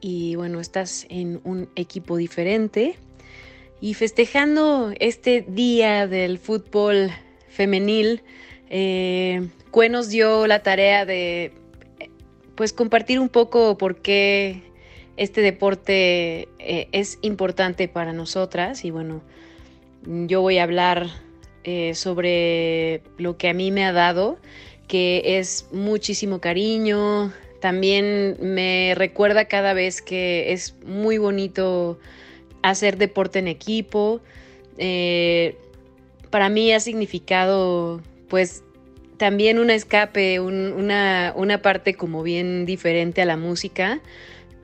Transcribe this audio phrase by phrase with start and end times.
[0.00, 2.96] y bueno, estás en un equipo diferente.
[3.80, 7.10] Y festejando este día del fútbol
[7.48, 8.22] femenil,
[8.68, 11.52] eh, Cue nos dio la tarea de
[12.54, 14.62] pues compartir un poco por qué
[15.16, 18.84] este deporte eh, es importante para nosotras.
[18.84, 19.22] Y bueno,
[20.04, 21.06] yo voy a hablar
[21.64, 24.38] eh, sobre lo que a mí me ha dado,
[24.88, 31.98] que es muchísimo cariño, también me recuerda cada vez que es muy bonito
[32.62, 34.20] hacer deporte en equipo.
[34.78, 35.56] Eh,
[36.30, 38.62] para mí ha significado pues
[39.18, 44.00] también un escape, una, parte como bien diferente a la música,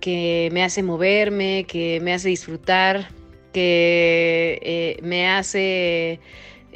[0.00, 3.10] que me hace moverme, que me hace disfrutar,
[3.52, 6.20] que eh, me hace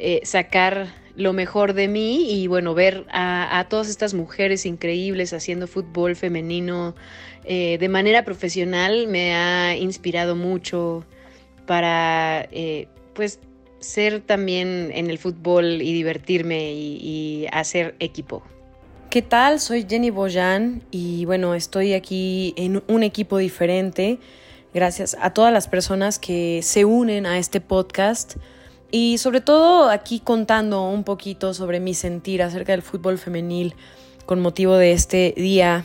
[0.03, 5.67] eh, sacar lo mejor de mí y bueno, ver a, todas estas mujeres increíbles haciendo
[5.67, 6.95] fútbol femenino
[7.43, 11.05] eh, de manera profesional me ha inspirado mucho
[11.67, 13.39] para eh, pues
[13.79, 18.41] ser también en el fútbol y divertirme y, hacer equipo.
[19.11, 19.59] ¿Qué tal?
[19.59, 24.17] Soy Jenny Boyan y bueno, estoy aquí en un equipo diferente
[24.73, 28.37] gracias a todas las personas que se unen a este podcast
[28.91, 33.73] y sobre todo aquí contando un poquito sobre mi sentir acerca del fútbol femenil
[34.25, 35.83] con motivo de este Día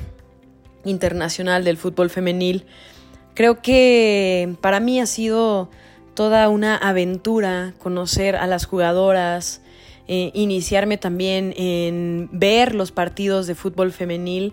[0.84, 2.64] Internacional del Fútbol Femenil.
[3.34, 5.68] Creo que para mí ha sido
[6.14, 9.60] toda una aventura conocer a las jugadoras,
[10.08, 14.52] eh, iniciarme también en ver los partidos de fútbol femenil.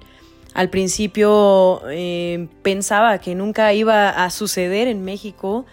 [0.53, 5.65] Al principio eh, pensaba que nunca iba a suceder en México,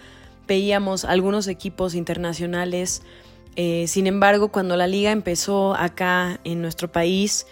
[0.51, 3.03] veíamos algunos equipos internacionales.
[3.55, 7.47] Eh, sin embargo, cuando la liga empezó acá en nuestro país,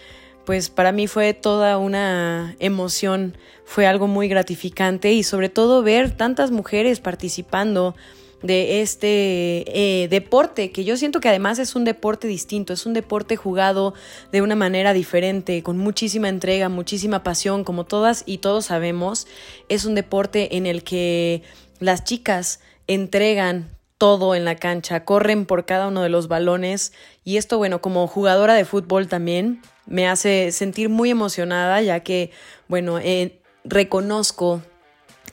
[0.45, 6.17] pues para mí fue toda una emoción, fue algo muy gratificante y sobre todo ver
[6.17, 7.95] tantas mujeres participando
[8.43, 12.95] de este eh, deporte, que yo siento que además es un deporte distinto, es un
[12.95, 13.95] deporte jugado
[14.33, 19.29] de una manera diferente, con muchísima entrega, muchísima pasión, como todas y todos sabemos,
[19.69, 21.43] es un deporte en el que
[21.79, 22.59] las chicas
[22.89, 26.93] entregan todo en la cancha, corren por cada uno de los balones.
[27.25, 32.31] Y esto, bueno, como jugadora de fútbol también me hace sentir muy emocionada ya que,
[32.69, 34.63] bueno, eh, reconozco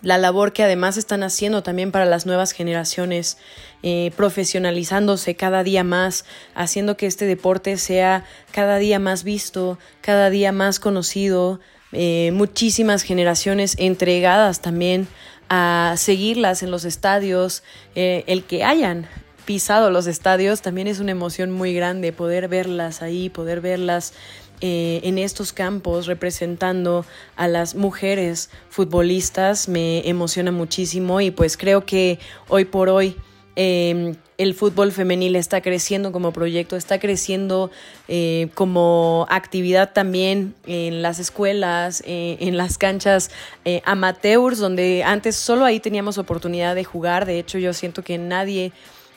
[0.01, 3.37] la labor que además están haciendo también para las nuevas generaciones,
[3.81, 10.29] eh, profesionalizándose cada día más, haciendo que este deporte sea cada día más visto, cada
[10.29, 11.59] día más conocido,
[11.91, 15.07] eh, muchísimas generaciones entregadas también
[15.49, 17.63] a seguirlas en los estadios,
[17.95, 19.07] eh, el que hayan
[19.45, 24.13] pisado los estadios también es una emoción muy grande, poder verlas ahí, poder verlas
[24.61, 27.05] eh, en estos campos representando
[27.35, 33.17] a las mujeres futbolistas me emociona muchísimo y pues creo que hoy por hoy
[33.55, 37.71] Em, el fútbol femenil está creciendo como proyecto, está creciendo
[38.07, 43.31] eh, como actividad también en las escuelas, eh, en las canchas
[43.63, 47.25] eh, amateurs, donde antes solo ahí teníamos oportunidad de jugar.
[47.25, 48.71] De hecho, yo siento que nadie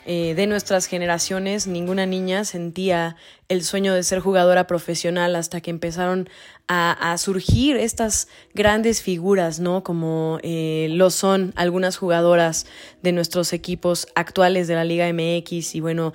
[0.05, 3.15] de nuestras generaciones, ninguna niña sentía
[3.49, 6.29] el sueño de ser jugadora profesional hasta que empezaron
[6.71, 9.83] a, surgir estas grandes figuras, ¿no?
[9.83, 12.67] Como eh, lo son algunas jugadoras
[13.01, 16.13] de nuestros equipos actuales de la Liga MX y bueno,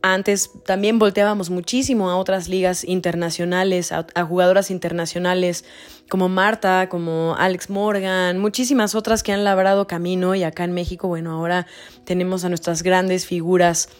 [0.00, 5.66] antes también volteábamos muchísimo a otras ligas internacionales, a, jugadoras internacionales
[6.08, 11.08] como Marta, como Alex Morgan, muchísimas otras que han labrado camino y acá en México,
[11.08, 11.66] bueno, ahora
[12.04, 13.90] tenemos a nuestras grandes figuras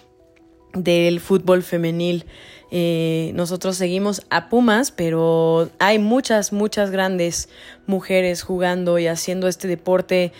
[0.72, 2.24] del fútbol femenil.
[2.70, 7.48] Eh, nosotros seguimos a Pumas, pero hay muchas, muchas grandes
[7.86, 10.32] mujeres jugando y haciendo este deporte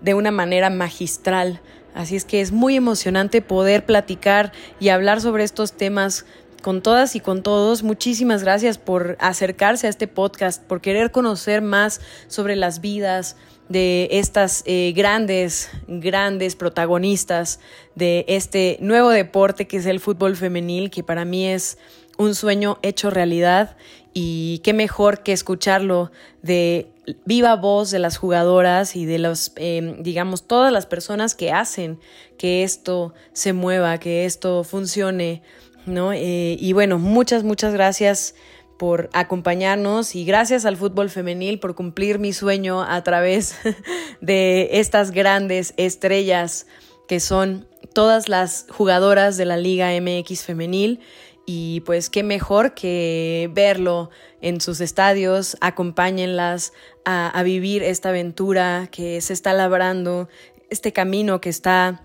[0.00, 1.60] de una manera magistral.
[1.94, 6.26] Así es que es muy emocionante poder platicar y hablar sobre estos temas
[6.62, 7.82] con todas y con todos.
[7.82, 13.36] Muchísimas gracias por acercarse a este podcast, por querer conocer más sobre las vidas
[13.68, 17.60] de estas eh, grandes, grandes protagonistas
[17.94, 21.78] de este nuevo deporte que es el fútbol femenil, que para mí es
[22.18, 23.76] un sueño hecho realidad
[24.12, 26.12] y qué mejor que escucharlo
[26.42, 26.88] de
[27.24, 31.98] viva voz de las jugadoras y de los, em, digamos, todas las personas que hacen
[32.38, 35.42] que esto se mueva, que esto funcione,
[35.86, 36.12] ¿no?
[36.12, 38.34] Eh, y bueno, muchas, muchas gracias
[38.78, 43.56] por acompañarnos y gracias al fútbol femenil por cumplir mi sueño a través
[44.20, 46.66] de estas grandes estrellas
[47.06, 51.00] que son todas las jugadoras de la Liga MX femenil.
[51.46, 54.08] Y pues qué mejor que verlo
[54.40, 56.72] en sus estadios, acompáñenlas
[57.04, 60.30] a, a, vivir esta aventura que se está labrando,
[60.70, 62.02] este camino que está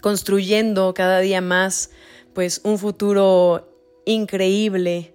[0.00, 1.90] construyendo cada día más,
[2.32, 3.70] pues un futuro
[4.06, 5.14] increíble